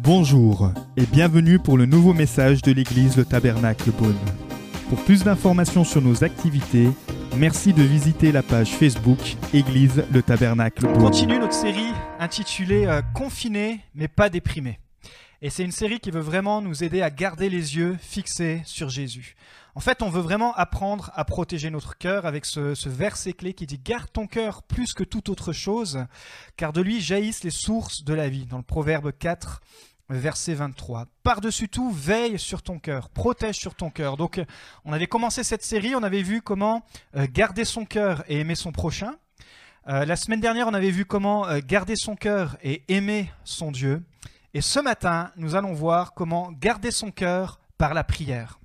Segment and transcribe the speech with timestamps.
[0.00, 4.14] Bonjour et bienvenue pour le nouveau message de l'église Le Tabernacle Beaune.
[4.88, 6.88] Pour plus d'informations sur nos activités,
[7.36, 9.18] merci de visiter la page Facebook
[9.52, 11.02] Église Le Tabernacle On Beaune.
[11.04, 14.78] continue notre série intitulée euh, Confiné mais pas déprimé.
[15.44, 18.88] Et c'est une série qui veut vraiment nous aider à garder les yeux fixés sur
[18.88, 19.36] Jésus.
[19.74, 23.66] En fait, on veut vraiment apprendre à protéger notre cœur avec ce, verset clé qui
[23.66, 26.06] dit Garde ton cœur plus que toute autre chose,
[26.56, 28.46] car de lui jaillissent les sources de la vie.
[28.46, 29.60] Dans le Proverbe 4,
[30.08, 31.08] verset 23.
[31.22, 34.16] Par-dessus tout, veille sur ton cœur, protège sur ton cœur.
[34.16, 34.40] Donc,
[34.86, 38.54] on avait commencé cette série, on avait vu comment euh, garder son cœur et aimer
[38.54, 39.16] son prochain.
[39.88, 43.70] Euh, la semaine dernière, on avait vu comment euh, garder son cœur et aimer son
[43.70, 44.02] Dieu.
[44.54, 48.60] Et ce matin, nous allons voir comment garder son cœur par la prière.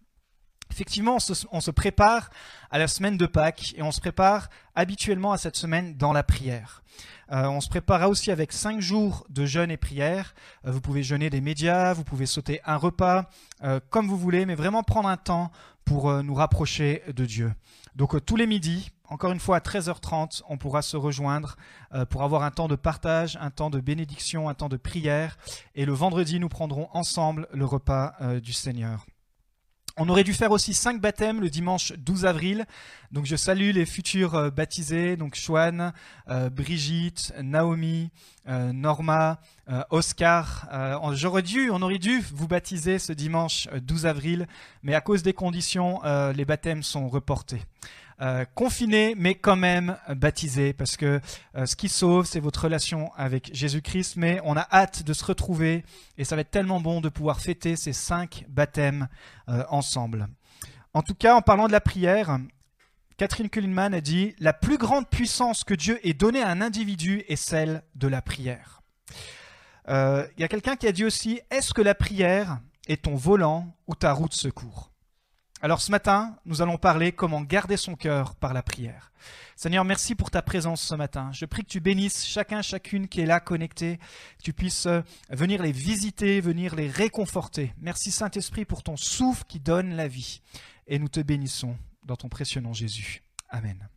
[0.72, 1.18] Effectivement,
[1.52, 2.30] on se, prépare
[2.70, 6.22] à la semaine de Pâques et on se prépare habituellement à cette semaine dans la
[6.22, 6.84] prière.
[7.32, 10.34] Euh, on se préparera aussi avec cinq jours de jeûne et prière.
[10.66, 13.30] Euh, vous pouvez jeûner des médias, vous pouvez sauter un repas,
[13.64, 15.52] euh, comme vous voulez, mais vraiment prendre un temps
[15.86, 17.52] pour nous rapprocher de Dieu.
[17.96, 21.56] Donc tous les midis, encore une fois à 13h30, on pourra se rejoindre
[22.12, 25.40] pour avoir un temps de partage, un temps de bénédiction, un temps de prière.
[25.74, 29.08] Et le vendredi, nous prendrons ensemble le repas du Seigneur.
[30.02, 32.66] On aurait dû faire aussi cinq baptêmes le dimanche 12 avril.
[33.12, 35.92] Donc je salue les futurs euh, baptisés, donc Chouane,
[36.30, 38.10] euh, Brigitte, Naomi,
[38.48, 39.40] euh, Norma,
[39.90, 40.68] Oscar.
[41.04, 44.48] On- J'aurais dû, on aurait dû vous baptiser ce dimanche euh, 12 avril,
[44.84, 46.00] mais à cause des conditions,
[46.34, 47.62] les baptêmes sont reportés.
[48.22, 51.22] Euh, confinés, mais quand même baptisés, parce que
[51.56, 54.18] euh, ce qui sauve, c'est votre relation avec Jésus-Christ.
[54.18, 55.86] Mais on a hâte de se retrouver,
[56.18, 59.08] et ça va être tellement bon de pouvoir fêter ces cinq baptêmes
[59.48, 60.28] euh, ensemble.
[60.94, 62.40] En tout cas, en parlant de la prière,
[63.16, 67.24] Catherine Kuhlman a dit La plus grande puissance que Dieu ait donnée à un individu
[67.30, 68.82] est celle de la prière.
[69.88, 73.16] Euh, Il y a quelqu'un qui a dit aussi Est-ce que la prière est ton
[73.16, 74.89] volant ou ta roue de secours?
[75.62, 79.12] Alors ce matin, nous allons parler comment garder son cœur par la prière.
[79.58, 81.32] Seigneur, merci pour ta présence ce matin.
[81.34, 83.98] Je prie que tu bénisses chacun, chacune qui est là connecté,
[84.38, 87.74] que tu puisses euh, venir les visiter, venir les réconforter.
[87.82, 90.42] Merci Saint-Esprit pour ton souffle qui donne la vie.
[90.88, 93.22] Et nous te bénissons dans ton précieux nom Jésus.
[93.50, 93.90] Amen.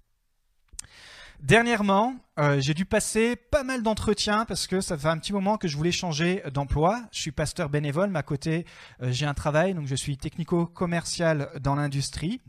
[1.43, 5.57] Dernièrement, euh, j'ai dû passer pas mal d'entretiens parce que ça fait un petit moment
[5.57, 7.03] que je voulais changer d'emploi.
[7.11, 8.65] Je suis pasteur bénévole, mais à côté,
[9.03, 12.41] euh, j'ai un travail, donc je suis technico-commercial dans l'industrie.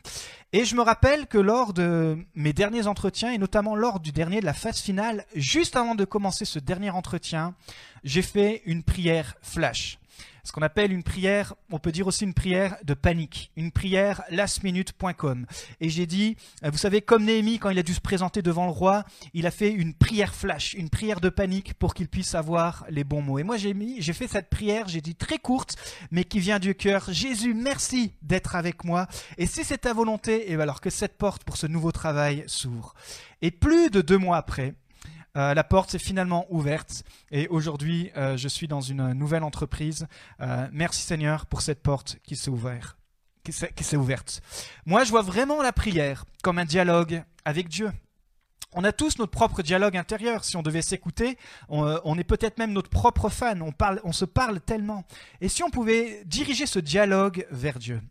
[0.54, 4.42] Et je me rappelle que lors de mes derniers entretiens, et notamment lors du dernier
[4.42, 7.56] de la phase finale, juste avant de commencer ce dernier entretien,
[8.04, 9.98] j'ai fait une prière flash.
[10.46, 14.24] Ce qu'on appelle une prière, on peut dire aussi une prière de panique, une prière
[14.30, 15.46] lastminute.com.
[15.80, 18.66] Et j'ai dit, euh, vous savez, comme Néhémie, quand il a dû se présenter devant
[18.66, 22.36] le roi, il a fait une prière flash, une prière de panique pour qu'il puisse
[22.36, 23.40] avoir les bons mots.
[23.40, 25.78] Et moi, j'ai mis, j'ai fait cette prière, j'ai dit très courte,
[26.12, 27.06] mais qui vient du cœur.
[27.10, 29.08] Jésus, merci d'être avec moi.
[29.38, 32.96] Et si c'est ta volonté, et alors que cette porte pour ce nouveau travail s'ouvre.
[33.42, 34.74] Et plus de deux mois après,
[35.36, 40.08] euh, la porte s'est finalement ouverte et aujourd'hui euh, je suis dans une nouvelle entreprise.
[40.42, 44.42] Euh, merci Seigneur pour cette porte qui s'est ouverte.
[44.86, 47.92] Moi je vois vraiment la prière comme un dialogue avec Dieu.
[48.76, 50.44] On a tous notre propre dialogue intérieur.
[50.44, 51.38] Si on devait s'écouter,
[51.70, 53.62] on, on est peut-être même notre propre fan.
[53.62, 55.04] On, parle, on se parle tellement.
[55.42, 58.02] Et si on pouvait diriger ce dialogue vers Dieu?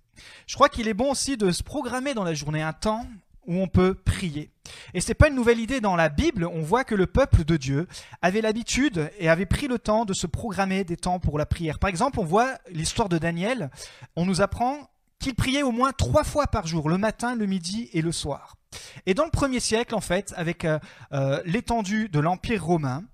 [0.47, 3.07] Je crois qu'il est bon aussi de se programmer dans la journée un temps
[3.47, 4.51] où on peut prier.
[4.95, 7.57] Et c'est pas une nouvelle idée dans la Bible, on voit que le peuple de
[7.57, 7.87] Dieu
[8.21, 11.79] avait l'habitude et avait pris le temps de se programmer des temps pour la prière.
[11.79, 13.71] Par exemple, on voit l'histoire de Daniel,
[14.17, 14.89] on nous apprend
[15.19, 18.57] qu'il priait au moins trois fois par jour, le matin, le midi et le soir.
[19.07, 20.79] Et dans le premier siècle, en fait, avec euh,
[21.13, 23.05] euh, l'étendue de l'Empire romain,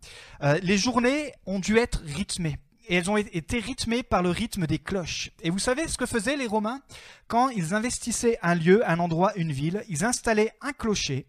[0.43, 2.57] euh, les journées ont dû être rythmées.
[2.89, 5.31] Et elles ont été rythmées par le rythme des cloches.
[5.43, 6.81] Et vous savez ce que faisaient les Romains?
[7.27, 11.27] Quand ils investissaient un lieu, un endroit, une ville, ils installaient un clocher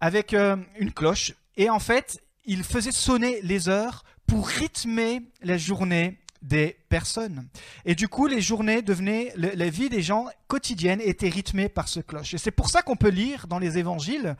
[0.00, 1.32] avec euh, une cloche.
[1.56, 7.48] Et en fait, ils faisaient sonner les heures pour rythmer la journée des personnes.
[7.84, 12.00] Et du coup, les journées devenaient, la vie des gens quotidienne était rythmée par ce
[12.00, 12.34] cloche.
[12.34, 14.36] Et c'est pour ça qu'on peut lire dans les évangiles,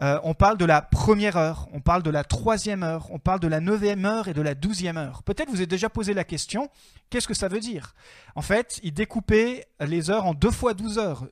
[0.00, 3.40] euh, on parle de la première heure, on parle de la troisième heure, on parle
[3.40, 5.22] de la neuvième heure et de la douzième heure.
[5.24, 6.70] Peut-être vous avez déjà posé la question,
[7.10, 7.94] qu'est-ce que ça veut dire?
[8.36, 11.26] En fait, ils découpaient les heures en deux fois douze heures.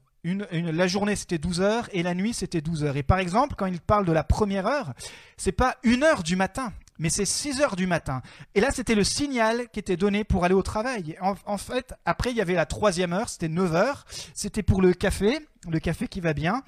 [0.53, 2.97] La journée c'était 12 heures et la nuit c'était 12 heures.
[2.97, 4.93] Et par exemple, quand il parle de la première heure,
[5.37, 8.23] c'est pas une heure du matin, mais c'est 6 heures du matin.
[8.55, 11.17] Et là, c'était le signal qui était donné pour aller au travail.
[11.21, 14.05] En, en fait, après, il y avait la troisième heure, c'était 9 heures.
[14.35, 15.39] C'était pour le café,
[15.69, 16.63] le café qui va bien.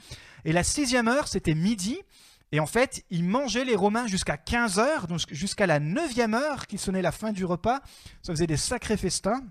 [0.45, 1.99] Et la sixième heure, c'était midi.
[2.53, 6.67] Et en fait, ils mangeaient les Romains jusqu'à 15 heures, donc jusqu'à la 9e heure
[6.67, 7.81] qui sonnait la fin du repas.
[8.23, 9.43] Ça faisait des sacrés festins.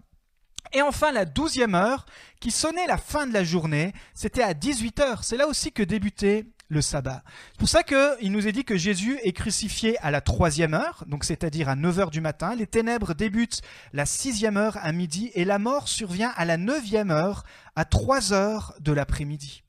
[0.74, 2.06] Et enfin, la douzième heure,
[2.40, 5.24] qui sonnait la fin de la journée, c'était à 18 heures.
[5.24, 7.24] C'est là aussi que débutait le sabbat.
[7.52, 11.04] C'est pour ça qu'il nous est dit que Jésus est crucifié à la troisième heure,
[11.08, 12.56] donc c'est-à-dire à 9 heures du matin.
[12.56, 13.62] Les ténèbres débutent
[13.92, 17.44] la sixième heure à midi et la mort survient à la neuvième heure
[17.76, 19.64] à 3 heures de l'après-midi.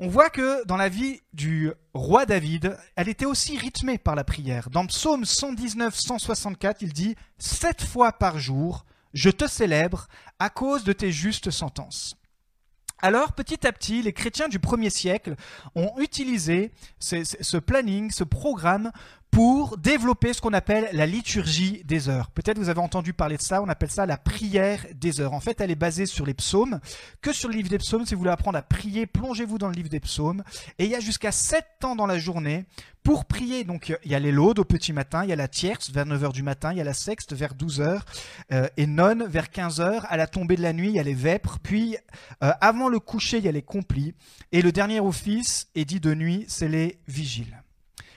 [0.00, 4.24] On voit que dans la vie du roi David, elle était aussi rythmée par la
[4.24, 4.68] prière.
[4.70, 8.84] Dans Psaume 119-164, il dit «Sept fois par jour,
[9.14, 10.08] je te célèbre
[10.38, 12.16] à cause de tes justes sentences.
[13.00, 15.34] Alors, petit à petit, les chrétiens du premier siècle
[15.74, 18.92] ont utilisé ce, planning, ce programme
[19.34, 22.30] pour développer ce qu'on appelle la liturgie des heures.
[22.30, 25.32] Peut-être vous avez entendu parler de ça, on appelle ça la prière des heures.
[25.32, 26.78] En fait, elle est basée sur les psaumes.
[27.20, 29.74] Que sur le livre des psaumes, si vous voulez apprendre à prier, plongez-vous dans le
[29.74, 30.44] livre des psaumes.
[30.78, 32.64] Et il y a jusqu'à 7 temps dans la journée
[33.02, 33.64] pour prier.
[33.64, 36.06] Donc il y a les laudes au petit matin, il y a la tierce vers
[36.06, 38.02] 9h du matin, il y a la sexte vers 12h,
[38.52, 40.02] euh, et nonne vers 15h.
[40.06, 41.58] À la tombée de la nuit, il y a les vêpres.
[41.60, 41.96] Puis
[42.44, 44.14] euh, avant le coucher, il y a les complis.
[44.52, 47.63] Et le dernier office est dit de nuit, c'est les vigiles.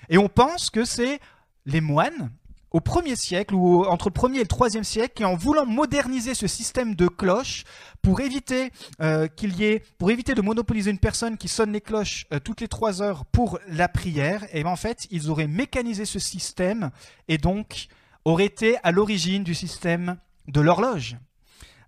[0.10, 1.20] Et on pense que c'est
[1.66, 2.32] les moines
[2.72, 6.34] au premier siècle ou entre le premier et le troisième siècle qui en voulant moderniser
[6.34, 7.64] ce système de cloches
[8.02, 8.72] pour éviter
[9.02, 12.40] euh, qu'il y ait pour éviter de monopoliser une personne qui sonne les cloches euh,
[12.40, 16.20] toutes les trois heures pour la prière et ben, en fait ils auraient mécanisé ce
[16.20, 16.92] système
[17.28, 17.88] et donc
[18.26, 20.18] auraient été à l'origine du système
[20.48, 21.18] de l'horloge.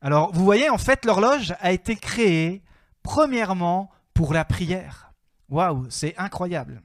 [0.01, 2.63] Alors vous voyez en fait l'horloge a été créée
[3.04, 5.12] premièrement pour la prière.
[5.50, 6.81] Waouh, c'est incroyable.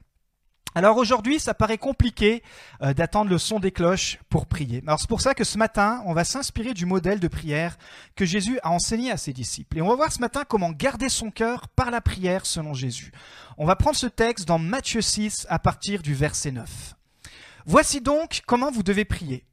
[0.77, 2.43] Alors aujourd'hui, ça paraît compliqué
[2.81, 4.83] euh, d'attendre le son des cloches pour prier.
[4.85, 7.77] Alors c'est pour ça que ce matin, on va s'inspirer du modèle de prière
[8.17, 9.77] que Jésus a enseigné à ses disciples.
[9.77, 13.13] Et on va voir ce matin comment garder son cœur par la prière selon Jésus.
[13.57, 16.95] On va prendre ce texte dans Matthieu 6 à partir du verset 9.
[17.65, 19.45] Voici donc comment vous devez prier.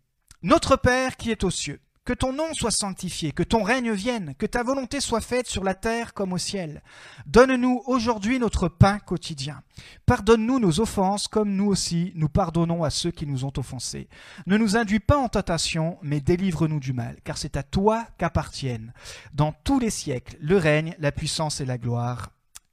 [0.42, 4.34] Notre Père qui est aux cieux que ton nom soit sanctifié, que ton règne vienne,
[4.36, 6.82] que ta volonté soit faite sur la terre comme au ciel.
[7.26, 9.62] Donne-nous aujourd'hui notre pain quotidien.
[10.06, 14.08] Pardonne-nous nos offenses comme nous aussi nous pardonnons à ceux qui nous ont offensés.
[14.46, 18.92] Ne nous induis pas en tentation, mais délivre-nous du mal, car c'est à toi qu'appartiennent,
[19.32, 22.30] dans tous les siècles, le règne, la puissance et la gloire.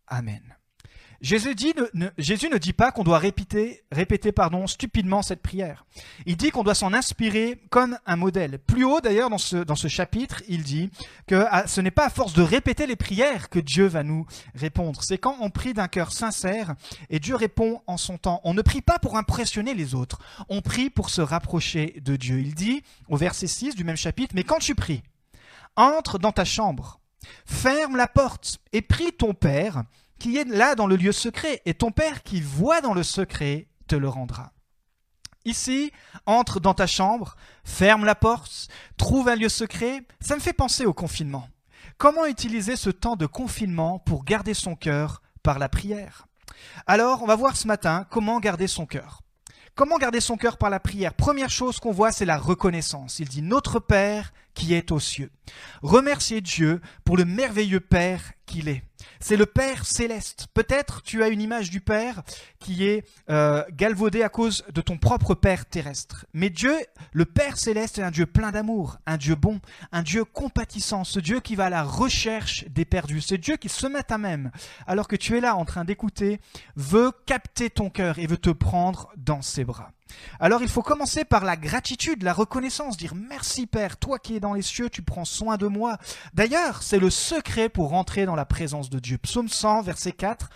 [0.08, 0.59] Amen.
[1.22, 5.86] Jésus, dit, ne, Jésus ne dit pas qu'on doit répéter, répéter pardon, stupidement cette prière.
[6.26, 8.60] Il dit qu'on doit s'en inspirer comme un modèle.
[8.60, 10.90] Plus haut d'ailleurs dans ce, dans ce chapitre, il dit
[11.28, 14.26] que ah, ce n'est pas à force de répéter les prières que Dieu va nous
[14.56, 15.04] répondre.
[15.04, 16.76] C'est quand on prie d'un cœur sincère
[17.10, 18.40] et Dieu répond en son temps.
[18.46, 22.40] On ne prie pas pour impressionner les autres, on prie pour se rapprocher de Dieu.
[22.40, 25.04] Il dit au verset 6 du même chapitre, mais quand tu pries,
[25.76, 27.00] entre dans ta chambre,
[27.46, 29.84] ferme la porte et prie ton Père
[30.20, 33.68] qui est là dans le lieu secret, et ton Père qui voit dans le secret
[33.88, 34.52] te le rendra.
[35.46, 35.92] Ici,
[36.26, 38.68] entre dans ta chambre, ferme la porte,
[38.98, 41.48] trouve un lieu secret, ça me fait penser au confinement.
[41.98, 46.28] Comment utiliser ce temps de confinement pour garder son cœur par la prière?
[46.88, 49.22] Alors, on va voir ce matin comment garder son cœur.
[49.76, 51.14] Comment garder son cœur par la prière?
[51.14, 53.20] Première chose qu'on voit, c'est la reconnaissance.
[53.20, 55.32] Il dit Notre Père qui est aux cieux.
[55.82, 58.84] Remerciez Dieu pour le merveilleux Père qu'il est.
[59.20, 60.48] C'est le Père céleste.
[60.54, 62.24] Peut-être tu as une image du Père
[62.60, 66.26] qui est euh, galvaudée à cause de ton propre Père terrestre.
[66.34, 66.76] Mais Dieu,
[67.12, 69.60] le Père céleste, est un Dieu plein d'amour, un Dieu bon,
[69.92, 73.70] un Dieu compatissant, ce Dieu qui va à la recherche des perdus, ce Dieu qui
[73.70, 74.52] se met à même,
[74.88, 76.40] alors que tu es là en train d'écouter,
[76.76, 79.92] veut capter ton cœur et veut te prendre dans ses bras.
[80.40, 84.40] Alors il faut commencer par la gratitude, la reconnaissance, dire merci Père, toi qui es
[84.40, 85.98] dans les cieux, tu prends soin de moi.
[86.34, 89.18] D'ailleurs, c'est le secret pour rentrer dans la présence de Dieu.
[89.18, 90.50] Psaume 100, verset 4.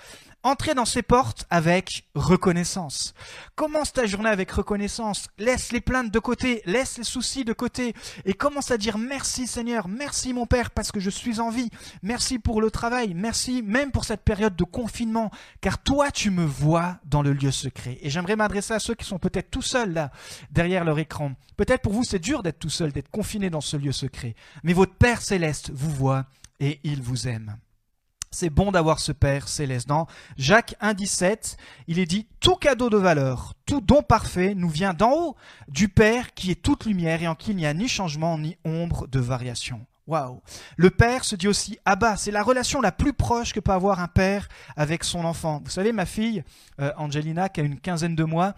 [0.46, 3.14] Entrez dans ces portes avec reconnaissance.
[3.56, 5.30] Commence ta journée avec reconnaissance.
[5.38, 7.94] Laisse les plaintes de côté, laisse les soucis de côté
[8.26, 11.70] et commence à dire merci Seigneur, merci mon Père parce que je suis en vie.
[12.02, 15.32] Merci pour le travail, merci même pour cette période de confinement
[15.62, 17.98] car toi tu me vois dans le lieu secret.
[18.02, 20.12] Et j'aimerais m'adresser à ceux qui sont peut-être tout seuls là
[20.52, 21.32] derrière leur écran.
[21.56, 24.36] Peut-être pour vous c'est dur d'être tout seul, d'être confiné dans ce lieu secret.
[24.64, 26.26] Mais votre Père céleste vous voit
[26.60, 27.56] et il vous aime.
[28.34, 29.88] C'est bon d'avoir ce Père céleste.
[29.88, 31.56] Dans Jacques 1,17,
[31.88, 35.36] il est dit Tout cadeau de valeur, tout don parfait nous vient d'en haut,
[35.68, 38.58] du Père qui est toute lumière et en qui il n'y a ni changement ni
[38.66, 39.86] ombre de variation.
[40.08, 40.42] Waouh
[40.76, 44.00] Le père se dit aussi Abba, c'est la relation la plus proche que peut avoir
[44.02, 45.62] un père avec son enfant.
[45.64, 46.44] Vous savez, ma fille,
[46.82, 48.54] euh, Angelina, qui a une quinzaine de mois,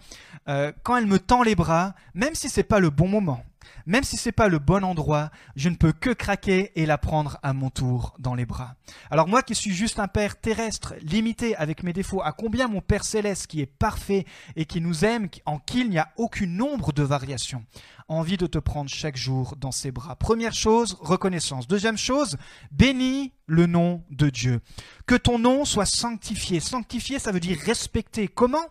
[0.48, 3.44] euh, quand elle me tend les bras, même si c'est pas le bon moment,
[3.86, 7.38] même si c'est pas le bon endroit, je ne peux que craquer et la prendre
[7.42, 8.74] à mon tour dans les bras.
[9.10, 12.80] Alors moi qui suis juste un père terrestre, limité avec mes défauts, à combien mon
[12.80, 14.24] Père céleste qui est parfait
[14.56, 17.64] et qui nous aime, en qui il n'y a aucune nombre de variations,
[18.08, 20.16] envie de te prendre chaque jour dans ses bras.
[20.16, 21.66] Première chose, reconnaissance.
[21.68, 22.36] Deuxième chose,
[22.72, 24.60] bénis le nom de Dieu.
[25.06, 26.60] Que ton nom soit sanctifié.
[26.60, 28.28] Sanctifié, ça veut dire respecter.
[28.28, 28.64] Comment?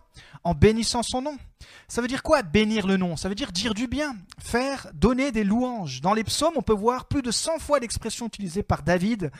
[0.44, 1.36] En bénissant son nom.
[1.88, 3.16] Ça veut dire quoi bénir le nom?
[3.16, 6.00] Ça veut dire dire du bien, faire, donner des louanges.
[6.00, 9.30] Dans les psaumes, on peut voir plus de 100 fois l'expression utilisée par David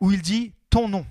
[0.00, 1.06] où il dit ton nom.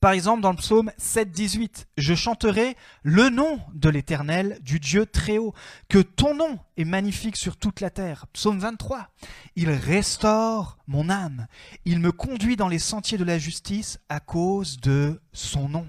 [0.00, 5.06] Par exemple, dans le psaume 7, 18, je chanterai le nom de l'Éternel, du Dieu
[5.06, 5.54] très haut,
[5.88, 8.26] que ton nom est magnifique sur toute la terre.
[8.32, 9.08] Psaume 23,
[9.56, 11.46] il restaure mon âme,
[11.86, 15.88] il me conduit dans les sentiers de la justice à cause de son nom.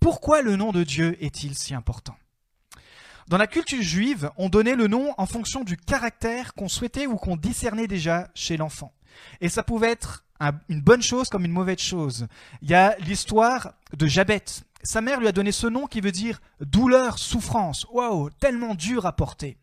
[0.00, 2.16] Pourquoi le nom de Dieu est-il si important?
[3.28, 7.16] Dans la culture juive, on donnait le nom en fonction du caractère qu'on souhaitait ou
[7.16, 8.92] qu'on discernait déjà chez l'enfant.
[9.40, 10.24] Et ça pouvait être
[10.68, 12.28] une bonne chose comme une mauvaise chose.
[12.62, 14.44] Il y a l'histoire de Jabet.
[14.82, 17.86] Sa mère lui a donné ce nom qui veut dire douleur, souffrance.
[17.90, 19.56] Waouh, tellement dur à porter.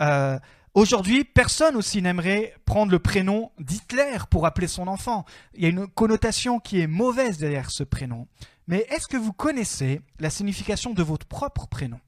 [0.00, 0.38] Euh,
[0.72, 5.24] aujourd'hui, personne aussi n'aimerait prendre le prénom d'Hitler pour appeler son enfant.
[5.54, 8.26] Il y a une connotation qui est mauvaise derrière ce prénom.
[8.66, 12.00] Mais est-ce que vous connaissez la signification de votre propre prénom?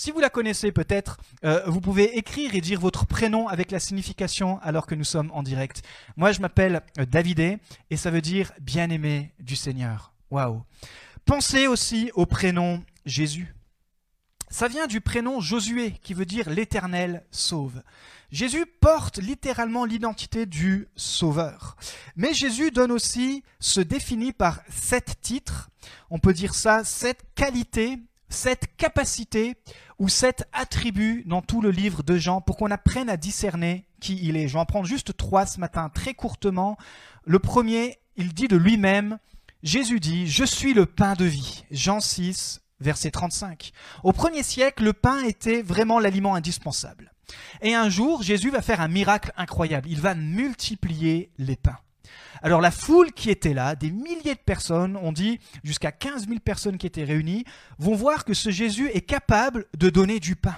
[0.00, 3.78] Si vous la connaissez peut-être, euh, vous pouvez écrire et dire votre prénom avec la
[3.78, 5.82] signification alors que nous sommes en direct.
[6.16, 7.58] Moi, je m'appelle euh, Davidé
[7.90, 10.14] et ça veut dire bien-aimé du Seigneur.
[10.30, 10.62] Waouh.
[11.26, 13.54] Pensez aussi au prénom Jésus.
[14.48, 17.82] Ça vient du prénom Josué qui veut dire l'Éternel sauve.
[18.32, 21.76] Jésus porte littéralement l'identité du Sauveur.
[22.16, 25.68] Mais Jésus donne aussi, se définit par sept titres,
[26.08, 27.98] on peut dire ça, sept qualités
[28.30, 29.56] cette capacité
[29.98, 34.18] ou cet attribut dans tout le livre de Jean pour qu'on apprenne à discerner qui
[34.22, 34.48] il est.
[34.48, 36.78] Je vais en prendre juste trois ce matin, très courtement.
[37.24, 39.18] Le premier, il dit de lui-même,
[39.62, 41.64] Jésus dit, Je suis le pain de vie.
[41.70, 43.72] Jean 6, verset 35.
[44.02, 47.12] Au premier siècle, le pain était vraiment l'aliment indispensable.
[47.60, 49.88] Et un jour, Jésus va faire un miracle incroyable.
[49.90, 51.78] Il va multiplier les pains.
[52.42, 56.40] Alors la foule qui était là, des milliers de personnes, on dit jusqu'à 15 000
[56.40, 57.44] personnes qui étaient réunies,
[57.78, 60.56] vont voir que ce Jésus est capable de donner du pain.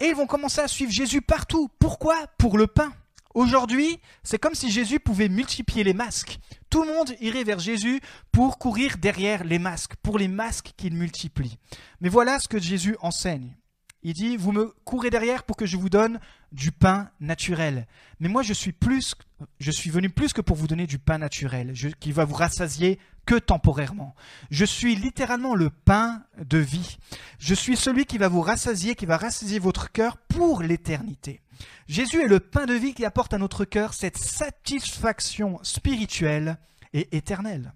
[0.00, 1.68] Et ils vont commencer à suivre Jésus partout.
[1.78, 2.26] Pourquoi?
[2.38, 2.92] Pour le pain.
[3.34, 6.38] Aujourd'hui, c'est comme si Jésus pouvait multiplier les masques.
[6.70, 10.94] Tout le monde irait vers Jésus pour courir derrière les masques, pour les masques qu'il
[10.94, 11.58] multiplie.
[12.00, 13.56] Mais voilà ce que Jésus enseigne.
[14.04, 16.20] Il dit, vous me courez derrière pour que je vous donne
[16.52, 17.86] du pain naturel.
[18.20, 19.14] Mais moi, je suis plus,
[19.58, 22.98] je suis venu plus que pour vous donner du pain naturel, qui va vous rassasier
[23.24, 24.14] que temporairement.
[24.50, 26.98] Je suis littéralement le pain de vie.
[27.38, 31.40] Je suis celui qui va vous rassasier, qui va rassasier votre cœur pour l'éternité.
[31.88, 36.58] Jésus est le pain de vie qui apporte à notre cœur cette satisfaction spirituelle
[36.92, 37.72] et éternelle.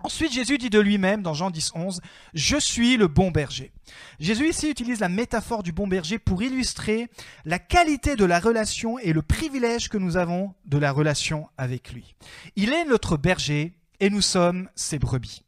[0.00, 2.00] Ensuite, Jésus dit de lui-même dans Jean 10, 11,
[2.34, 3.72] Je suis le bon berger.
[4.20, 7.08] Jésus ici utilise la métaphore du bon berger pour illustrer
[7.44, 11.92] la qualité de la relation et le privilège que nous avons de la relation avec
[11.92, 12.14] lui.
[12.56, 15.42] Il est notre berger et nous sommes ses brebis.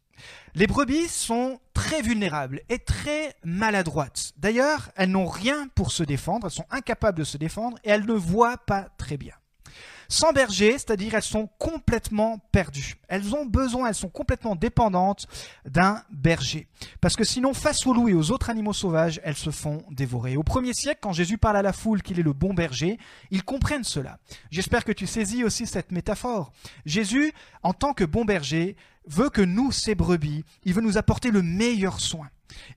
[0.55, 4.33] Les brebis sont très vulnérables et très maladroites.
[4.39, 8.07] D'ailleurs, elles n'ont rien pour se défendre, elles sont incapables de se défendre et elles
[8.07, 9.35] ne voient pas très bien.
[10.11, 12.95] Sans berger, c'est-à-dire elles sont complètement perdues.
[13.09, 15.27] Elles ont besoin, elles sont complètement dépendantes
[15.67, 16.67] d'un berger.
[17.03, 20.39] Parce que sinon, face aux loups et aux autres animaux sauvages, elles se font dévorer.
[20.39, 22.99] Au premier siècle, quand Jésus parle à la foule qu'il est le bon berger,
[23.31, 24.19] ils comprennent cela.
[24.51, 26.53] J'espère que tu saisis aussi cette métaphore.
[26.87, 31.31] Jésus, en tant que bon berger, veut que nous, ses brebis, il veut nous apporter
[31.31, 32.31] le meilleur soin.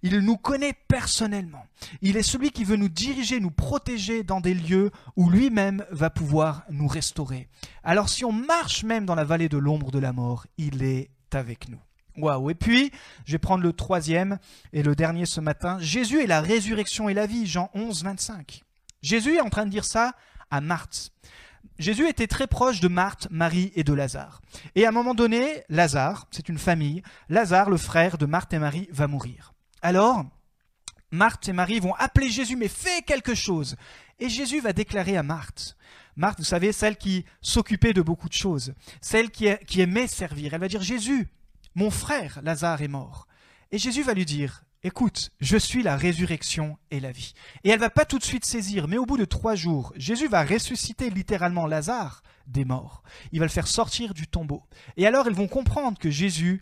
[0.04, 1.66] Il nous connaît personnellement.
[2.02, 6.10] Il est celui qui veut nous diriger, nous protéger dans des lieux où lui-même va
[6.10, 7.48] pouvoir nous restaurer.
[7.84, 11.10] Alors si on marche même dans la vallée de l'ombre de la mort, il est
[11.34, 11.80] avec nous.
[12.18, 12.50] Waouh.
[12.50, 12.92] Et puis,
[13.26, 14.38] je vais prendre le troisième
[14.74, 15.78] et le dernier ce matin.
[15.80, 18.64] Jésus est la résurrection et la vie, Jean 11, 25.
[19.02, 20.14] Jésus est en train de dire ça
[20.50, 21.12] à Marthe.
[21.80, 24.42] Jésus était très proche de Marthe, Marie et de Lazare.
[24.76, 28.60] Et à un moment donné, Lazare, c'est une famille, Lazare, le frère de Marthe et
[28.60, 29.54] Marie, va mourir.
[29.82, 30.26] Alors,
[31.12, 33.76] Marthe et Marie vont appeler Jésus, mais fais quelque chose.
[34.20, 35.76] Et Jésus va déclarer à Marthe,
[36.16, 39.48] Marthe, vous savez, celle qui s'occupait de beaucoup de choses, celle qui,
[39.80, 41.28] aimait servir, elle va dire, Jésus,
[41.76, 43.28] mon frère Lazare est mort.
[43.72, 47.34] Et Jésus va lui dire, écoute, je suis la résurrection et la vie.
[47.64, 50.28] Et elle va pas tout de suite saisir, mais au bout de trois jours, Jésus
[50.28, 53.04] va ressusciter littéralement Lazare des morts.
[53.32, 54.64] Il va le faire sortir du tombeau.
[54.98, 56.62] Et alors, elles vont comprendre que Jésus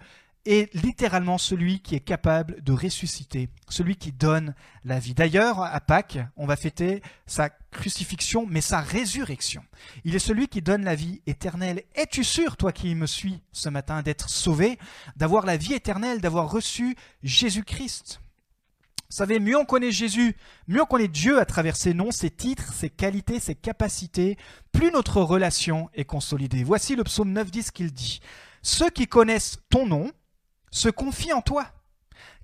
[0.50, 5.14] est littéralement celui qui est capable de ressusciter, celui qui donne la vie.
[5.14, 9.64] D'ailleurs, à Pâques, on va fêter sa crucifixion, mais sa résurrection.
[10.06, 11.84] Il est celui qui donne la vie éternelle.
[11.94, 14.80] Es-tu sûr, toi qui me suis ce matin, d'être sauvé,
[15.16, 18.20] d'avoir la vie éternelle, d'avoir reçu Jésus-Christ?
[19.12, 20.36] Vous savez, mieux on connaît Jésus,
[20.68, 24.38] mieux on connaît Dieu à travers ses noms, ses titres, ses qualités, ses capacités,
[24.72, 26.64] plus notre relation est consolidée.
[26.64, 28.20] Voici le psaume 9.10 qu'il dit.
[28.62, 30.12] Ceux qui connaissent ton nom
[30.72, 31.68] se confient en toi,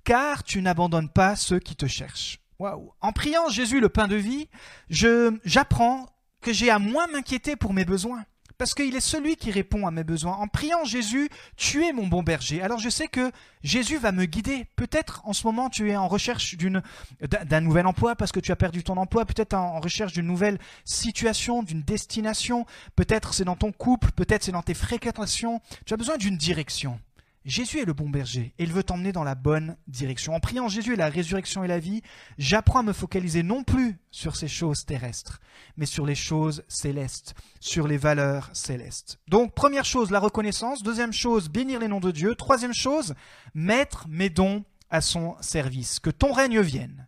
[0.04, 2.40] car tu n'abandonnes pas ceux qui te cherchent.
[2.58, 2.92] Waouh.
[3.00, 4.48] En priant Jésus le pain de vie,
[4.88, 6.06] je, j'apprends
[6.40, 8.24] que j'ai à moins m'inquiéter pour mes besoins
[8.58, 10.34] parce qu'il est celui qui répond à mes besoins.
[10.34, 12.62] En priant Jésus, tu es mon bon berger.
[12.62, 13.30] Alors je sais que
[13.62, 14.66] Jésus va me guider.
[14.76, 16.82] Peut-être en ce moment tu es en recherche d'une,
[17.20, 20.58] d'un nouvel emploi parce que tu as perdu ton emploi, peut-être en recherche d'une nouvelle
[20.84, 25.60] situation, d'une destination, peut-être c'est dans ton couple, peut-être c'est dans tes fréquentations.
[25.84, 26.98] Tu as besoin d'une direction.
[27.46, 30.34] Jésus est le bon berger et il veut t'emmener dans la bonne direction.
[30.34, 32.02] En priant Jésus est la résurrection et la vie,
[32.38, 35.40] j'apprends à me focaliser non plus sur ces choses terrestres,
[35.76, 39.20] mais sur les choses célestes, sur les valeurs célestes.
[39.28, 40.82] Donc, première chose, la reconnaissance.
[40.82, 42.34] Deuxième chose, bénir les noms de Dieu.
[42.34, 43.14] Troisième chose,
[43.54, 46.00] mettre mes dons à son service.
[46.00, 47.06] Que ton règne vienne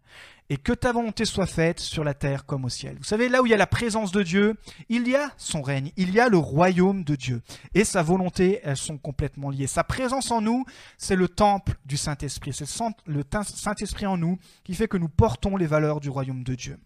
[0.50, 2.96] et que ta volonté soit faite sur la terre comme au ciel.
[2.98, 4.56] Vous savez, là où il y a la présence de Dieu,
[4.88, 7.42] il y a son règne, il y a le royaume de Dieu.
[7.74, 9.66] Et sa volonté, elles sont complètement liées.
[9.66, 10.64] Sa présence en nous,
[10.96, 12.52] c'est le temple du Saint-Esprit.
[12.52, 12.66] C'est
[13.06, 16.78] le Saint-Esprit en nous qui fait que nous portons les valeurs du royaume de Dieu.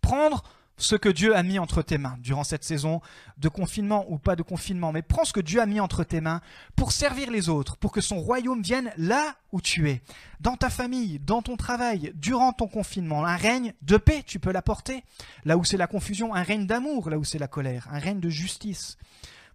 [0.00, 0.42] Prendre
[0.82, 3.00] ce que Dieu a mis entre tes mains durant cette saison
[3.38, 6.20] de confinement ou pas de confinement, mais prends ce que Dieu a mis entre tes
[6.20, 6.40] mains
[6.76, 10.02] pour servir les autres, pour que son royaume vienne là où tu es,
[10.40, 13.24] dans ta famille, dans ton travail, durant ton confinement.
[13.24, 15.04] Un règne de paix, tu peux l'apporter,
[15.44, 18.20] là où c'est la confusion, un règne d'amour, là où c'est la colère, un règne
[18.20, 18.96] de justice.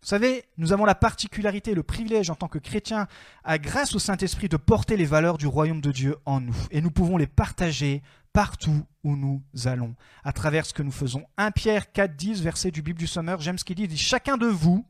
[0.06, 3.08] Vous savez, nous avons la particularité, le privilège en tant que chrétiens,
[3.44, 6.56] à grâce au Saint-Esprit, de porter les valeurs du royaume de Dieu en nous.
[6.70, 11.26] Et nous pouvons les partager partout où nous allons, à travers ce que nous faisons.
[11.38, 14.38] 1 Pierre 4, 10, verset du Bible du Sommeur, j'aime ce qu'il dit, dit, chacun
[14.38, 14.86] de vous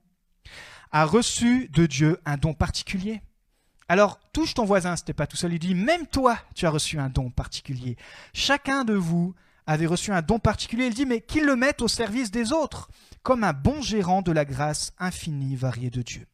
[0.91, 3.21] a reçu de Dieu un don particulier.
[3.87, 6.99] Alors, touche ton voisin, c'était pas tout seul, il dit, même toi, tu as reçu
[6.99, 7.95] un don particulier.
[8.33, 9.33] Chacun de vous
[9.65, 12.89] avait reçu un don particulier, il dit, mais qu'il le mette au service des autres,
[13.25, 16.27] comme un bon gérant de la grâce infinie variée de Dieu.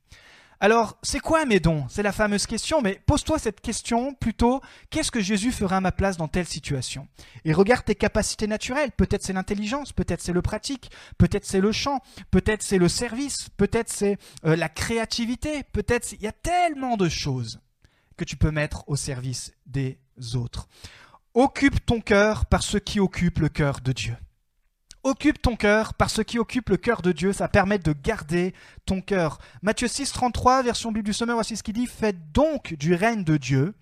[0.59, 5.09] Alors, c'est quoi mes dons C'est la fameuse question, mais pose-toi cette question plutôt, qu'est-ce
[5.09, 7.07] que Jésus ferait à ma place dans telle situation?
[7.45, 11.71] Et regarde tes capacités naturelles, peut-être c'est l'intelligence, peut-être c'est le pratique, peut-être c'est le
[11.71, 16.97] chant, peut-être c'est le service, peut-être c'est euh, la créativité, peut-être il y a tellement
[16.97, 17.61] de choses
[18.17, 19.97] que tu peux mettre au service des
[20.35, 20.67] autres.
[21.35, 24.17] Occupe ton cœur par ce qui occupe le cœur de Dieu.
[25.03, 28.53] Occupe ton cœur par ce qui occupe le cœur de Dieu, ça permet de garder
[28.85, 29.39] ton cœur.
[29.63, 33.23] Matthieu 6, 33, version Bible du Sommet, voici ce qu'il dit Faites donc du règne
[33.23, 33.73] de Dieu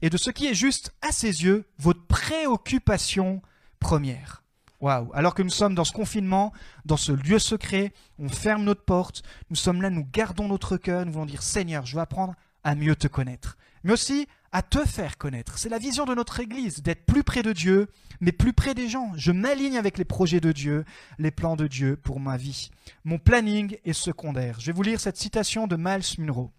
[0.00, 3.42] et de ce qui est juste à ses yeux votre préoccupation
[3.80, 4.44] première.
[4.80, 6.52] Waouh Alors que nous sommes dans ce confinement,
[6.84, 11.04] dans ce lieu secret, on ferme notre porte, nous sommes là, nous gardons notre cœur,
[11.04, 13.56] nous voulons dire Seigneur, je veux apprendre à mieux te connaître.
[13.82, 15.58] Mais aussi à te faire connaître.
[15.58, 17.88] C'est la vision de notre Église, d'être plus près de Dieu,
[18.20, 19.10] mais plus près des gens.
[19.16, 20.84] Je m'aligne avec les projets de Dieu,
[21.18, 22.70] les plans de Dieu pour ma vie.
[23.02, 24.60] Mon planning est secondaire.
[24.60, 26.52] Je vais vous lire cette citation de Miles Munro.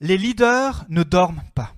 [0.00, 1.72] Les leaders ne dorment pas.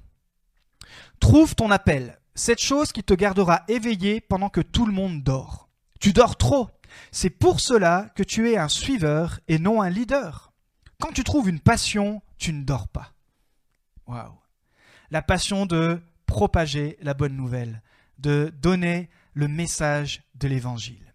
[1.21, 5.69] Trouve ton appel, cette chose qui te gardera éveillé pendant que tout le monde dort.
[6.01, 6.71] Tu dors trop.
[7.11, 10.55] C'est pour cela que tu es un suiveur et non un leader.
[10.99, 13.13] Quand tu trouves une passion, tu ne dors pas.
[14.07, 14.42] Waouh
[15.13, 17.83] la passion de propager la bonne nouvelle,
[18.19, 21.15] de donner le message de l'évangile.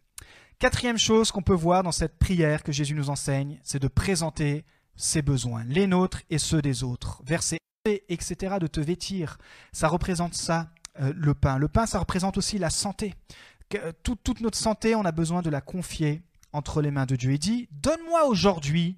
[0.59, 4.65] Quatrième chose qu'on peut voir dans cette prière que Jésus nous enseigne, c'est de présenter
[4.95, 7.21] ses besoins, les nôtres et ceux des autres.
[7.25, 9.37] Verset etc., de te vêtir,
[9.71, 11.57] ça représente ça, euh, le pain.
[11.57, 13.15] Le pain, ça représente aussi la santé.
[13.75, 16.21] Euh, toute notre santé, on a besoin de la confier
[16.53, 17.31] entre les mains de Dieu.
[17.31, 18.97] Il dit, donne-moi aujourd'hui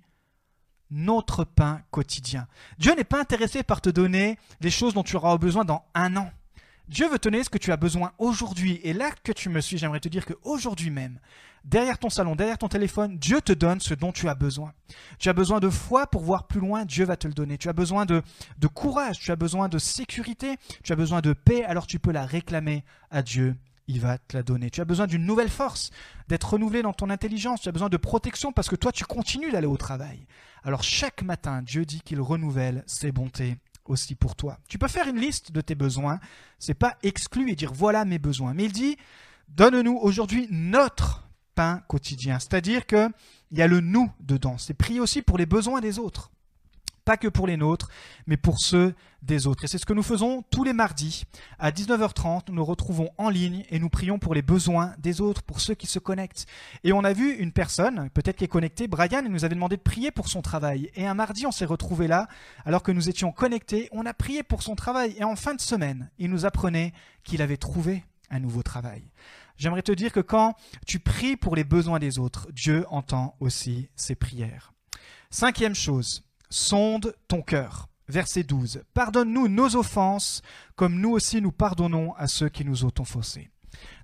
[0.92, 2.48] notre pain quotidien.
[2.78, 6.16] Dieu n'est pas intéressé par te donner des choses dont tu auras besoin dans un
[6.16, 6.32] an.
[6.88, 8.80] Dieu veut te donner ce que tu as besoin aujourd'hui.
[8.84, 11.20] Et là que tu me suis, j'aimerais te dire qu'aujourd'hui même,
[11.64, 14.74] derrière ton salon, derrière ton téléphone, Dieu te donne ce dont tu as besoin.
[15.20, 17.60] Tu as besoin de foi pour voir plus loin, Dieu va te le donner.
[17.60, 18.24] Tu as besoin de,
[18.58, 22.12] de courage, tu as besoin de sécurité, tu as besoin de paix, alors tu peux
[22.12, 23.56] la réclamer à Dieu
[23.90, 24.70] il va te la donner.
[24.70, 25.90] Tu as besoin d'une nouvelle force,
[26.28, 27.62] d'être renouvelé dans ton intelligence.
[27.62, 30.28] Tu as besoin de protection parce que toi, tu continues d'aller au travail.
[30.64, 34.60] Alors chaque matin, Dieu dit qu'il renouvelle ses bontés aussi pour toi.
[34.70, 36.20] Tu peux faire une liste de tes besoins.
[36.60, 38.54] C'est pas exclu et dire voilà mes besoins.
[38.54, 38.96] Mais il dit
[39.48, 42.38] donne-nous aujourd'hui notre pain quotidien.
[42.38, 43.10] C'est-à-dire que
[43.50, 44.60] il y a le nous dedans.
[44.60, 46.30] C'est prier aussi pour les besoins des autres.
[47.10, 47.90] Pas que pour les nôtres,
[48.28, 48.94] mais pour ceux
[49.24, 49.64] des autres.
[49.64, 51.24] Et c'est ce que nous faisons tous les mardis.
[51.58, 55.42] À 19h30, nous nous retrouvons en ligne et nous prions pour les besoins des autres,
[55.42, 56.46] pour ceux qui se connectent.
[56.84, 59.76] Et on a vu une personne, peut-être qui est connectée, Brian, il nous avait demandé
[59.76, 60.92] de prier pour son travail.
[60.94, 62.28] Et un mardi, on s'est retrouvé là,
[62.64, 65.16] alors que nous étions connectés, on a prié pour son travail.
[65.18, 66.94] Et en fin de semaine, il nous apprenait
[67.24, 69.02] qu'il avait trouvé un nouveau travail.
[69.58, 70.54] J'aimerais te dire que quand
[70.86, 74.74] tu pries pour les besoins des autres, Dieu entend aussi ces prières.
[75.32, 77.88] Cinquième chose, sonde ton cœur.
[78.08, 78.84] Verset 12.
[78.94, 80.42] Pardonne-nous nos offenses,
[80.76, 83.50] comme nous aussi nous pardonnons à ceux qui nous ont offensés.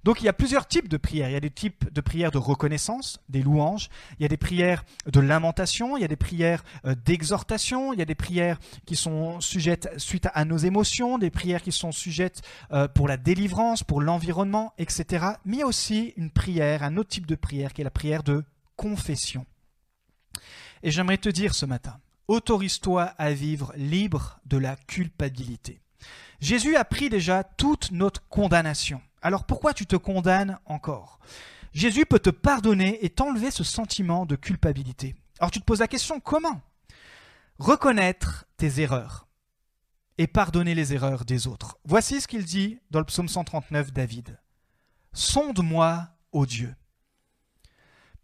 [0.03, 1.29] Donc il y a plusieurs types de prières.
[1.29, 4.37] Il y a des types de prières de reconnaissance, des louanges, il y a des
[4.37, 8.59] prières de lamentation, il y a des prières euh, d'exhortation, il y a des prières
[8.85, 13.17] qui sont sujettes suite à nos émotions, des prières qui sont sujettes euh, pour la
[13.17, 15.25] délivrance, pour l'environnement, etc.
[15.45, 17.89] Mais il y a aussi une prière, un autre type de prière qui est la
[17.89, 18.43] prière de
[18.75, 19.45] confession.
[20.83, 21.97] Et j'aimerais te dire ce matin,
[22.27, 25.81] autorise-toi à vivre libre de la culpabilité.
[26.39, 29.01] Jésus a pris déjà toute notre condamnation.
[29.21, 31.19] Alors pourquoi tu te condamnes encore?
[31.73, 35.15] Jésus peut te pardonner et t'enlever ce sentiment de culpabilité.
[35.39, 36.61] Alors tu te poses la question, comment?
[37.57, 39.27] Reconnaître tes erreurs
[40.17, 41.77] et pardonner les erreurs des autres.
[41.85, 44.39] Voici ce qu'il dit dans le psaume 139 David.
[45.13, 46.75] Sonde-moi, ô Dieu.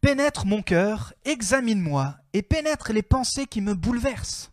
[0.01, 4.51] Pénètre mon cœur, examine-moi et pénètre les pensées qui me bouleversent.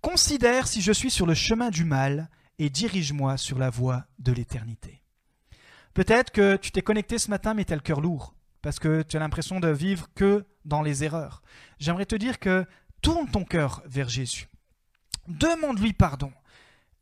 [0.00, 4.32] Considère si je suis sur le chemin du mal et dirige-moi sur la voie de
[4.32, 5.02] l'éternité.
[5.92, 9.02] Peut-être que tu t'es connecté ce matin, mais tu as le cœur lourd, parce que
[9.02, 11.42] tu as l'impression de vivre que dans les erreurs.
[11.78, 12.64] J'aimerais te dire que
[13.02, 14.48] tourne ton cœur vers Jésus.
[15.28, 16.32] Demande-lui pardon.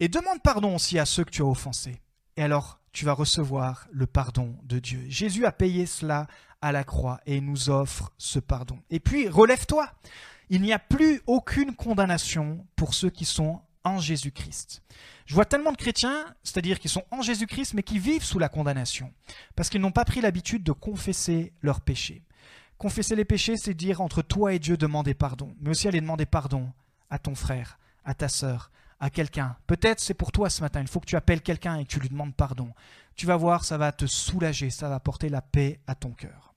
[0.01, 2.01] Et demande pardon aussi à ceux que tu as offensés.
[2.37, 5.05] Et alors, tu vas recevoir le pardon de Dieu.
[5.09, 6.27] Jésus a payé cela
[6.61, 8.79] à la croix et nous offre ce pardon.
[8.91, 9.91] Et puis, relève-toi.
[10.51, 14.83] Il n'y a plus aucune condamnation pour ceux qui sont en Jésus-Christ.
[15.27, 18.49] Je vois tellement de chrétiens, c'est-à-dire qui sont en Jésus-Christ, mais qui vivent sous la
[18.49, 19.13] condamnation,
[19.57, 22.23] parce qu'ils n'ont pas pris l'habitude de confesser leurs péchés.
[22.79, 26.27] Confesser les péchés, c'est dire entre toi et Dieu demander pardon, mais aussi aller demander
[26.27, 26.73] pardon
[27.11, 29.57] à ton frère, à ta sœur, à quelqu'un.
[29.67, 32.01] Peut-être c'est pour toi ce matin, il faut que tu appelles quelqu'un et que tu
[32.01, 32.73] lui demandes pardon.
[33.17, 36.48] Tu vas voir, ça va te soulager, ça va porter la paix à ton cœur.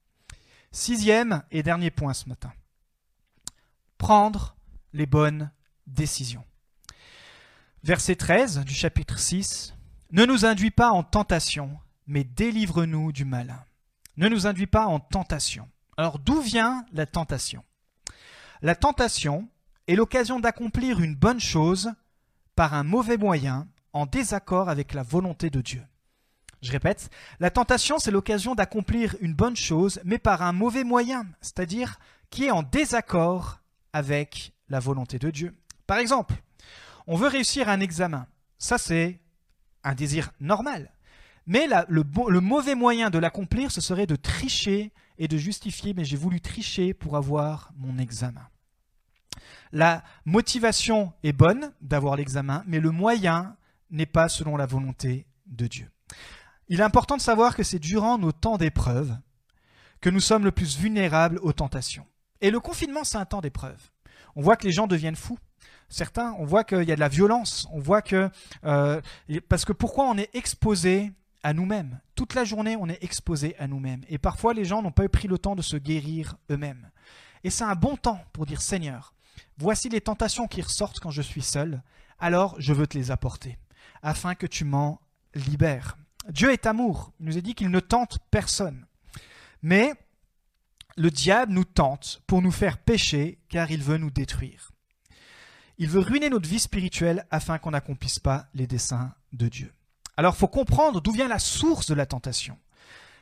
[0.73, 2.53] Sixième et dernier point ce matin.
[3.97, 4.55] Prendre
[4.93, 5.51] les bonnes
[5.85, 6.45] décisions.
[7.83, 9.73] Verset 13 du chapitre 6.
[10.11, 13.61] Ne nous induis pas en tentation, mais délivre-nous du malin.
[14.15, 15.67] Ne nous induis pas en tentation.
[15.97, 17.65] Alors d'où vient la tentation?
[18.61, 19.49] La tentation
[19.87, 21.91] est l'occasion d'accomplir une bonne chose
[22.55, 25.83] par un mauvais moyen en désaccord avec la volonté de Dieu.
[26.61, 31.25] Je répète, la tentation, c'est l'occasion d'accomplir une bonne chose, mais par un mauvais moyen,
[31.41, 31.97] c'est-à-dire
[32.29, 33.61] qui est en désaccord
[33.93, 35.55] avec la volonté de Dieu.
[35.87, 36.35] Par exemple,
[37.07, 38.27] on veut réussir un examen.
[38.59, 39.19] Ça, c'est
[39.83, 40.91] un désir normal.
[41.47, 42.03] Mais le,
[42.39, 46.93] mauvais moyen de l'accomplir, ce serait de tricher et de justifier, mais j'ai voulu tricher
[46.93, 48.47] pour avoir mon examen.
[49.71, 53.55] La motivation est bonne d'avoir l'examen, mais le moyen
[53.89, 55.89] n'est pas selon la volonté de Dieu.
[56.71, 59.13] Il est important de savoir que c'est durant nos temps d'épreuve
[59.99, 62.07] que nous sommes le plus vulnérables aux tentations.
[62.39, 63.91] Et le confinement, c'est un temps d'épreuve.
[64.37, 65.37] On voit que les gens deviennent fous
[65.89, 68.29] certains, on voit qu'il y a de la violence, on voit que...
[68.63, 69.01] Euh,
[69.49, 71.11] parce que pourquoi on est exposé
[71.43, 71.99] à nous-mêmes?
[72.15, 74.05] Toute la journée, on est exposé à nous-mêmes.
[74.07, 76.89] Et parfois, les gens n'ont pas pris le temps de se guérir eux-mêmes.
[77.43, 79.13] Et c'est un bon temps pour dire Seigneur,
[79.57, 81.83] voici les tentations qui ressortent quand je suis seul,
[82.17, 83.57] alors je veux te les apporter,
[84.01, 85.01] afin que tu m'en
[85.35, 85.97] libères.
[86.29, 87.13] Dieu est amour.
[87.19, 88.85] Il nous a dit qu'il ne tente personne.
[89.61, 89.93] Mais
[90.97, 94.71] le diable nous tente pour nous faire pécher, car il veut nous détruire.
[95.77, 99.73] Il veut ruiner notre vie spirituelle afin qu'on n'accomplisse pas les desseins de Dieu.
[100.17, 102.57] Alors il faut comprendre d'où vient la source de la tentation.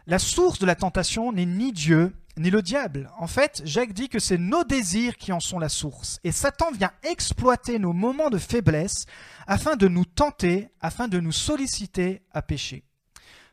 [0.07, 3.11] La source de la tentation n'est ni Dieu ni le diable.
[3.17, 6.19] En fait, Jacques dit que c'est nos désirs qui en sont la source.
[6.23, 9.05] Et Satan vient exploiter nos moments de faiblesse
[9.45, 12.83] afin de nous tenter, afin de nous solliciter à pécher.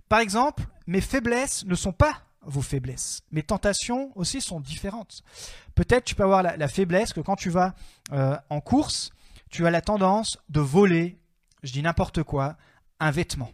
[0.09, 3.23] Par exemple, mes faiblesses ne sont pas vos faiblesses.
[3.33, 5.23] Mes tentations aussi sont différentes.
[5.75, 7.75] Peut-être tu peux avoir la, faiblesse que quand tu vas
[8.12, 9.11] euh, en course,
[9.51, 11.19] tu as la tendance de voler,
[11.62, 12.57] je dis n'importe quoi,
[13.01, 13.51] un vêtement.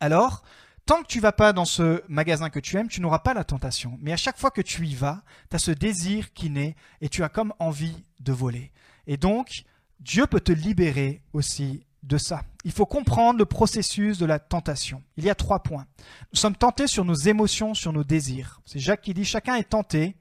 [0.00, 0.42] Alors,
[0.86, 3.44] tant que tu vas pas dans ce magasin que tu aimes, tu n'auras pas la
[3.44, 3.96] tentation.
[4.00, 7.08] Mais à chaque fois que tu y vas, tu as ce désir qui naît et
[7.08, 8.72] tu as comme envie de voler.
[9.06, 9.64] Et donc,
[10.00, 11.86] Dieu peut te libérer aussi
[12.64, 15.02] Il faut comprendre le processus de la tentation.
[15.16, 15.86] Il y a trois points.
[16.32, 18.60] Nous sommes tentés sur nos émotions, sur nos désirs.
[18.64, 20.16] C'est Jacques qui dit chacun est tenté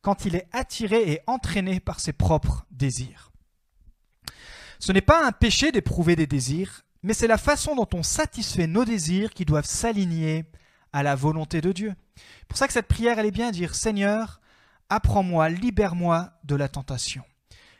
[0.00, 3.32] quand il est attiré et entraîné par ses propres désirs.
[4.78, 8.66] Ce n'est pas un péché d'éprouver des désirs, mais c'est la façon dont on satisfait
[8.66, 10.44] nos désirs qui doivent s'aligner
[10.92, 11.94] à la volonté de Dieu.
[12.16, 14.40] C'est pour ça que cette prière, elle est bien dire Seigneur,
[14.88, 17.24] apprends-moi, libère-moi de la tentation.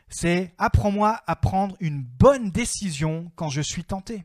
[0.09, 4.23] C'est apprends-moi à prendre une bonne décision quand je suis tenté.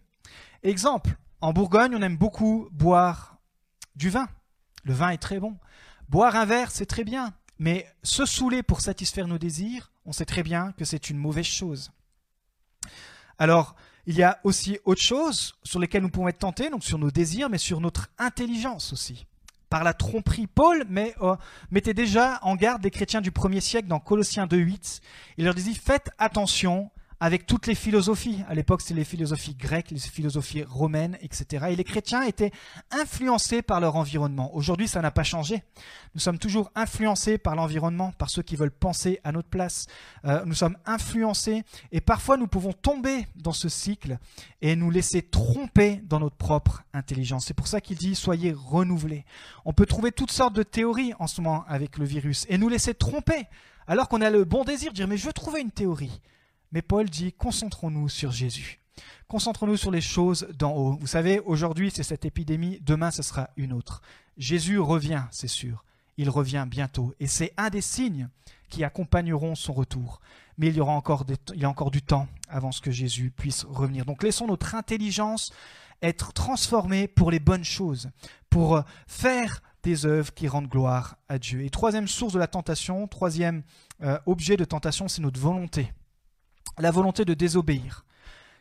[0.62, 3.38] Exemple, en Bourgogne, on aime beaucoup boire
[3.97, 4.29] du vin.
[4.85, 5.57] Le vin est très bon.
[6.09, 7.35] Boire un verre, c'est très bien.
[7.59, 11.47] Mais se saouler pour satisfaire nos désirs, on sait très bien que c'est une mauvaise
[11.47, 11.93] chose.
[13.38, 13.75] Alors,
[14.07, 17.11] il y a aussi autre chose sur lesquelles nous pouvons être tentés, donc sur nos
[17.11, 19.27] désirs, mais sur notre intelligence aussi.
[19.70, 21.37] Par la tromperie, Paul mais, euh,
[21.70, 25.00] mettait déjà en garde les chrétiens du premier siècle dans Colossiens 2.8.
[25.38, 28.42] Il leur disait Faites attention avec toutes les philosophies.
[28.48, 31.66] À l'époque, c'était les philosophies grecques, les philosophies romaines, etc.
[31.70, 32.50] Et les chrétiens étaient
[32.90, 34.54] influencés par leur environnement.
[34.54, 35.62] Aujourd'hui, ça n'a pas changé.
[36.14, 39.87] Nous sommes toujours influencés par l'environnement, par ceux qui veulent penser à notre place.
[40.24, 44.18] Euh, nous sommes influencés et parfois nous pouvons tomber dans ce cycle
[44.62, 47.44] et nous laisser tromper dans notre propre intelligence.
[47.46, 49.26] C'est pour ça qu'il dit soyez renouvelés.
[49.66, 52.70] On peut trouver toutes sortes de théories en ce moment avec le virus et nous
[52.70, 53.46] laisser tromper
[53.87, 56.20] alors qu'on a le bon désir de dire mais je veux trouver une théorie.
[56.72, 58.80] Mais Paul dit, concentrons-nous sur Jésus.
[59.28, 60.96] Concentrons-nous sur les choses d'en haut.
[61.00, 64.02] Vous savez, aujourd'hui c'est cette épidémie, demain ce sera une autre.
[64.37, 65.85] Jésus revient, c'est sûr.
[66.16, 67.14] Il revient bientôt.
[67.20, 68.28] Et c'est un des signes
[68.68, 70.20] qui accompagneront son retour.
[70.59, 73.64] Mais il y aura encore, il a encore du temps avant ce que Jésus puisse
[73.64, 74.04] revenir.
[74.04, 75.52] Donc laissons notre intelligence
[76.02, 78.11] être transformée pour les bonnes choses,
[78.48, 81.62] pour faire des œuvres qui rendent gloire à Dieu.
[81.64, 83.62] Et troisième source de la tentation, troisième
[84.02, 85.92] euh, objet de tentation, c'est notre volonté
[86.78, 88.04] la volonté de désobéir.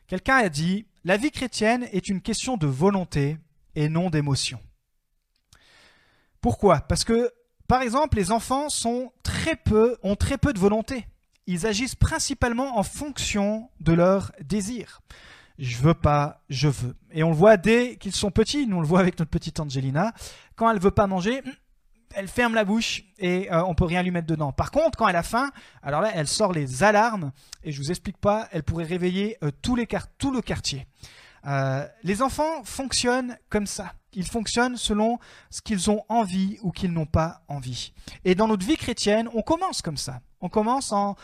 [0.07, 3.37] Quelqu'un a dit, la vie chrétienne est une question de volonté
[3.75, 4.59] et non d'émotion.
[6.41, 6.81] Pourquoi?
[6.81, 7.31] Parce que,
[7.67, 11.05] par exemple, les enfants ont très peu de volonté.
[11.47, 15.01] Ils agissent principalement en fonction de leurs désirs.
[15.57, 16.95] Je veux pas, je veux.
[17.11, 18.65] Et on le voit dès qu'ils sont petits.
[18.65, 20.13] Nous on le voit avec notre petite Angelina.
[20.55, 21.41] Quand elle veut pas manger,
[22.15, 24.51] elle ferme la bouche et euh, on peut rien lui mettre dedans.
[24.51, 25.51] Par contre, quand elle a faim,
[25.83, 27.31] alors là, elle sort les alarmes
[27.63, 29.85] et je vous explique pas, elle pourrait réveiller euh, tout le
[30.41, 30.87] quartier.
[31.45, 33.93] Euh, les enfants fonctionnent comme ça.
[34.13, 35.19] Ils fonctionnent selon
[35.49, 37.93] ce qu'ils ont envie ou qu'ils n'ont pas envie.
[38.25, 40.19] Et dans notre vie chrétienne, on commence comme ça.
[40.41, 41.15] On commence en,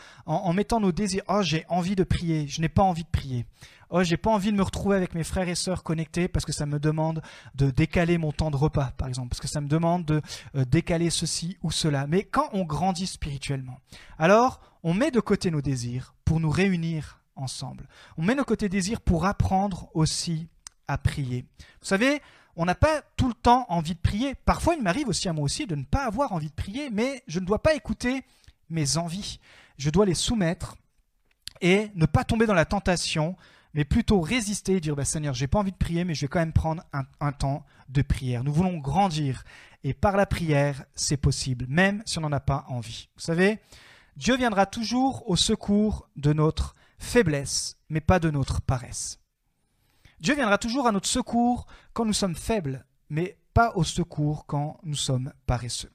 [0.52, 1.22] mettant nos désirs.
[1.28, 2.46] Oh, j'ai envie de prier.
[2.48, 3.46] Je n'ai pas envie de prier.
[3.88, 6.52] Oh, j'ai pas envie de me retrouver avec mes frères et sœurs connectés parce que
[6.52, 7.22] ça me demande
[7.54, 10.20] de décaler mon temps de repas, par exemple, parce que ça me demande de
[10.56, 12.06] euh, décaler ceci ou cela.
[12.08, 13.78] Mais quand on grandit spirituellement,
[14.18, 17.88] alors on met de côté nos désirs pour nous réunir ensemble.
[18.16, 20.48] On met de côté désirs pour apprendre aussi
[20.88, 21.44] à prier.
[21.80, 22.20] Vous savez,
[22.56, 24.34] on n'a pas tout le temps envie de prier.
[24.34, 27.22] Parfois, il m'arrive aussi à moi aussi de ne pas avoir envie de prier, mais
[27.28, 28.24] je ne dois pas écouter
[28.70, 29.40] mes envies.
[29.78, 30.76] Je dois les soumettre
[31.60, 33.36] et ne pas tomber dans la tentation
[33.76, 36.28] mais plutôt résister et dire bah, Seigneur, j'ai pas envie de prier, mais je vais
[36.28, 36.82] quand même prendre
[37.20, 38.42] un, temps de prière.
[38.42, 39.44] Nous voulons grandir
[39.84, 43.10] et par la prière, c'est possible, même si on n'en a pas envie.
[43.16, 43.58] Vous savez,
[44.16, 49.20] Dieu viendra toujours au secours de notre faiblesse, mais pas de notre paresse.
[50.20, 54.80] Dieu viendra toujours à notre secours quand nous sommes faibles, mais pas au secours quand
[54.84, 55.92] nous sommes paresseux.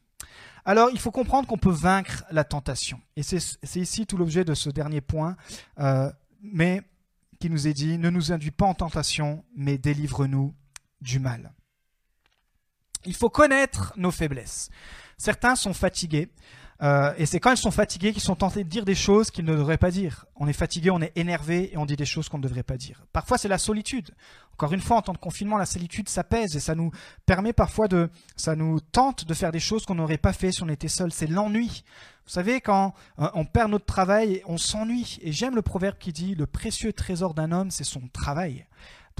[0.66, 3.00] Alors, il faut comprendre qu'on peut vaincre la tentation.
[3.16, 5.36] Et c'est ici tout l'objet de ce dernier point.
[5.80, 6.82] Euh, mais
[7.40, 10.54] qui nous est dit, ne nous induis pas en tentation, mais délivre-nous
[11.02, 11.54] du mal.
[13.06, 14.70] Il faut connaître nos faiblesses.
[15.18, 16.32] Certains sont fatigués,
[16.82, 19.46] euh, et c'est quand ils sont fatigués qu'ils sont tentés de dire des choses qu'ils
[19.46, 20.26] ne devraient pas dire.
[20.36, 22.78] On est fatigué, on est énervé et on dit des choses qu'on ne devrait pas
[22.78, 23.06] dire.
[23.14, 24.12] Parfois, c'est la solitude.
[24.54, 26.92] Encore une fois, en temps de confinement, la solitude s'apaise et ça nous
[27.26, 30.64] permet parfois de, ça nous tente de faire des choses qu'on n'aurait pas fait si
[30.64, 31.12] on était seul.
[31.12, 31.84] C'est l'ennui.
[32.26, 35.20] Vous savez, quand euh, on perd notre travail, on s'ennuie.
[35.22, 38.66] Et j'aime le proverbe qui dit le précieux trésor d'un homme, c'est son travail.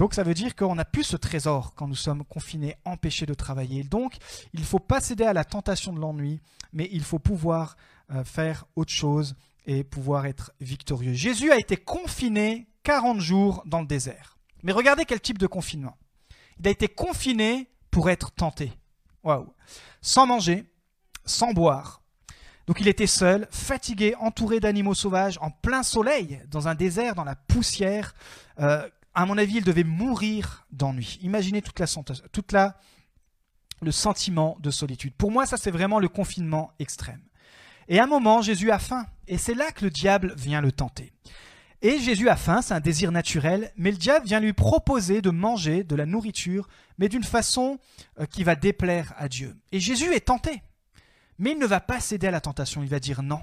[0.02, 3.34] Donc ça veut dire qu'on n'a plus ce trésor quand nous sommes confinés, empêchés de
[3.34, 3.84] travailler.
[3.84, 4.16] Donc
[4.52, 6.40] il ne faut pas céder à la tentation de l'ennui,
[6.72, 7.76] mais il faut pouvoir
[8.10, 11.12] euh, faire autre chose et pouvoir être victorieux.
[11.12, 14.38] Jésus a été confiné 40 jours dans le désert.
[14.64, 15.96] Mais regardez quel type de confinement.
[16.58, 18.72] Il a été confiné pour être tenté.
[19.22, 19.54] Waouh.
[20.00, 20.64] Sans manger,
[21.26, 22.02] sans boire.
[22.66, 27.22] Donc il était seul, fatigué, entouré d'animaux sauvages, en plein soleil, dans un désert, dans
[27.22, 28.16] la poussière.
[28.58, 31.18] Euh, à mon avis, il devait mourir d'ennui.
[31.22, 31.86] Imaginez toute la,
[32.32, 32.78] toute la,
[33.82, 35.14] le sentiment de solitude.
[35.14, 37.22] Pour moi, ça c'est vraiment le confinement extrême.
[37.88, 39.06] Et à un moment, Jésus a faim.
[39.28, 41.12] Et c'est là que le diable vient le tenter.
[41.82, 45.30] Et Jésus a faim, c'est un désir naturel, mais le diable vient lui proposer de
[45.30, 47.78] manger de la nourriture, mais d'une façon
[48.20, 49.56] euh, qui va déplaire à Dieu.
[49.72, 50.62] Et Jésus est tenté.
[51.38, 53.40] Mais il ne va pas céder à la tentation, il va dire non.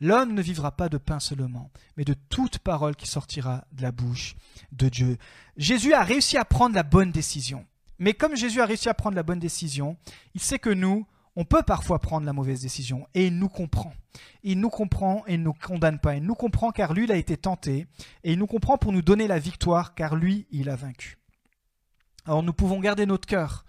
[0.00, 3.92] L'homme ne vivra pas de pain seulement, mais de toute parole qui sortira de la
[3.92, 4.34] bouche
[4.72, 5.18] de Dieu.
[5.56, 7.66] Jésus a réussi à prendre la bonne décision.
[7.98, 9.98] Mais comme Jésus a réussi à prendre la bonne décision,
[10.34, 13.92] il sait que nous, on peut parfois prendre la mauvaise décision et il nous comprend.
[14.42, 16.16] Il nous comprend et il ne nous condamne pas.
[16.16, 17.86] Il nous comprend car lui, il a été tenté
[18.24, 21.18] et il nous comprend pour nous donner la victoire car lui, il a vaincu.
[22.24, 23.64] Alors nous pouvons garder notre cœur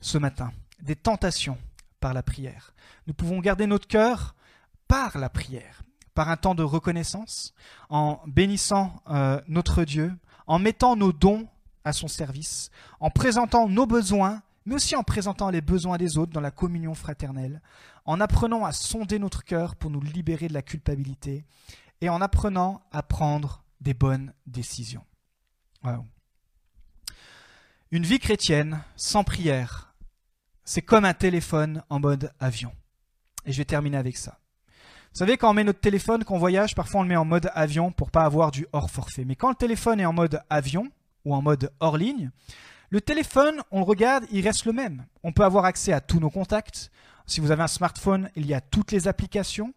[0.00, 1.58] ce matin des tentations
[2.00, 2.74] par la prière.
[3.06, 4.34] Nous pouvons garder notre cœur
[4.92, 7.54] par la prière, par un temps de reconnaissance,
[7.88, 10.12] en bénissant euh, notre Dieu,
[10.46, 11.48] en mettant nos dons
[11.82, 16.32] à son service, en présentant nos besoins mais aussi en présentant les besoins des autres
[16.32, 17.62] dans la communion fraternelle,
[18.04, 21.46] en apprenant à sonder notre cœur pour nous libérer de la culpabilité,
[22.02, 25.06] et en apprenant à prendre des bonnes décisions.
[27.90, 29.94] Une vie chrétienne sans prière,
[30.64, 32.72] c'est comme un téléphone en mode avion.
[33.46, 34.38] Et je vais terminer avec ça.
[35.12, 37.26] Vous savez, quand on met notre téléphone, quand on voyage, parfois on le met en
[37.26, 39.26] mode avion pour pas avoir du hors forfait.
[39.26, 40.88] Mais quand le téléphone est en mode avion
[41.26, 42.30] ou en mode hors ligne,
[42.88, 45.04] le téléphone, on le regarde, il reste le même.
[45.22, 46.90] On peut avoir accès à tous nos contacts.
[47.26, 49.74] Si vous avez un smartphone, il y a toutes les applications.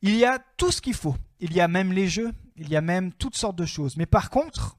[0.00, 1.16] Il y a tout ce qu'il faut.
[1.40, 2.32] Il y a même les jeux.
[2.56, 3.98] Il y a même toutes sortes de choses.
[3.98, 4.78] Mais par contre,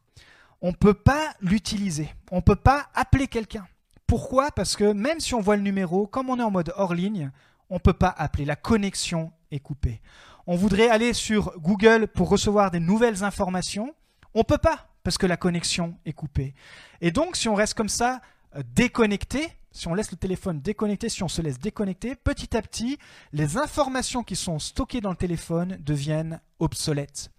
[0.61, 2.09] on ne peut pas l'utiliser.
[2.31, 3.67] On ne peut pas appeler quelqu'un.
[4.07, 4.49] Pourquoi?
[4.49, 7.31] Parce que même si on voit le numéro, comme on est en mode hors ligne,
[7.71, 8.45] on ne peut pas appeler.
[8.45, 10.01] La connexion est coupée.
[10.45, 13.95] On voudrait aller sur Google pour recevoir des nouvelles informations.
[14.35, 16.53] On ne peut pas parce que la connexion est coupée.
[16.99, 18.21] Et donc, si on reste comme ça,
[18.55, 22.61] euh, déconnecté, si on laisse le téléphone déconnecté, si on se laisse déconnecter, petit à
[22.61, 22.99] petit,
[23.31, 27.31] les informations qui sont stockées dans le téléphone deviennent obsolètes.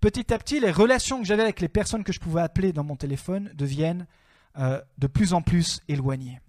[0.00, 2.84] Petit à petit, les relations que j'avais avec les personnes que je pouvais appeler dans
[2.84, 4.06] mon téléphone deviennent
[4.58, 6.40] euh, de plus en plus éloignées.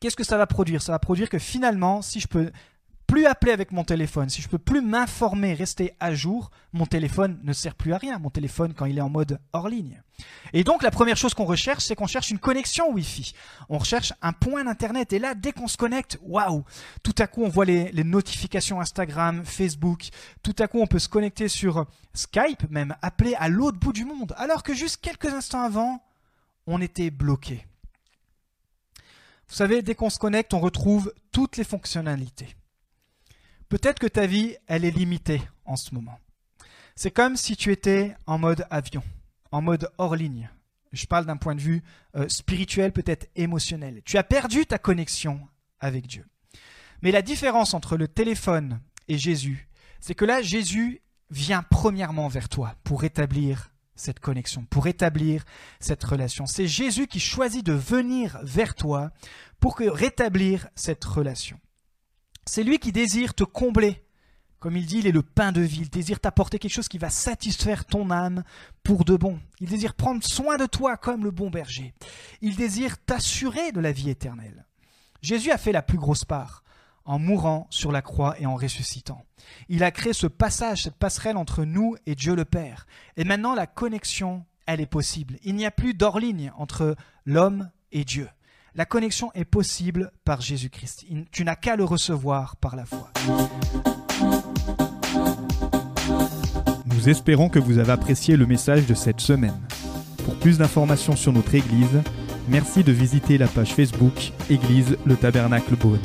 [0.00, 0.82] Qu'est-ce que ça va produire?
[0.82, 2.50] Ça va produire que finalement, si je peux
[3.08, 7.40] plus appeler avec mon téléphone, si je peux plus m'informer, rester à jour, mon téléphone
[7.42, 8.18] ne sert plus à rien.
[8.18, 10.02] Mon téléphone quand il est en mode hors ligne.
[10.52, 13.32] Et donc la première chose qu'on recherche, c'est qu'on cherche une connexion Wi-Fi.
[13.70, 15.14] On recherche un point d'internet.
[15.14, 16.64] Et là, dès qu'on se connecte, waouh
[17.02, 20.08] Tout à coup, on voit les, notifications Instagram, Facebook.
[20.42, 24.04] Tout à coup, on peut se connecter sur Skype, même appeler à l'autre bout du
[24.04, 24.34] monde.
[24.36, 26.04] Alors que juste quelques instants avant,
[26.66, 27.67] on était bloqué.
[29.48, 32.54] Vous savez, dès qu'on se connecte, on retrouve toutes les fonctionnalités.
[33.68, 36.18] Peut-être que ta vie, elle est limitée en ce moment.
[36.96, 39.02] C'est comme si tu étais en mode avion,
[39.52, 40.50] en mode hors ligne.
[40.92, 41.82] Je parle d'un point de vue
[42.16, 44.02] euh, spirituel, peut-être émotionnel.
[44.04, 45.40] Tu as perdu ta connexion
[45.80, 46.26] avec Dieu.
[47.02, 49.68] Mais la différence entre le téléphone et Jésus,
[50.00, 55.44] c'est que là, Jésus vient premièrement vers toi pour rétablir cette connexion, pour rétablir
[55.80, 56.46] cette relation.
[56.46, 59.10] C'est Jésus qui choisit de venir vers toi
[59.60, 61.58] pour rétablir cette relation.
[62.46, 64.02] C'est lui qui désire te combler.
[64.58, 65.82] Comme il dit, il est le pain de vie.
[65.82, 68.42] Il désire t'apporter quelque chose qui va satisfaire ton âme
[68.82, 69.38] pour de bon.
[69.60, 71.94] Il désire prendre soin de toi comme le bon berger.
[72.40, 74.66] Il désire t'assurer de la vie éternelle.
[75.22, 76.62] Jésus a fait la plus grosse part
[77.08, 79.24] en mourant sur la croix et en ressuscitant.
[79.70, 82.86] Il a créé ce passage, cette passerelle entre nous et Dieu le Père.
[83.16, 85.36] Et maintenant, la connexion, elle est possible.
[85.42, 88.28] Il n'y a plus d'hors ligne entre l'homme et Dieu.
[88.74, 91.06] La connexion est possible par Jésus-Christ.
[91.32, 93.10] Tu n'as qu'à le recevoir par la foi.
[96.84, 99.58] Nous espérons que vous avez apprécié le message de cette semaine.
[100.26, 102.02] Pour plus d'informations sur notre Église,
[102.48, 106.00] merci de visiter la page Facebook Église le Tabernacle Beaune.